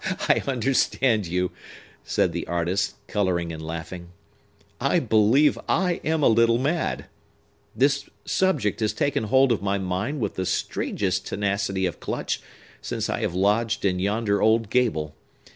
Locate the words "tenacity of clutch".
11.27-12.41